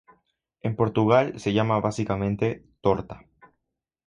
[0.63, 3.23] En Portugal se llama básicamente "torta".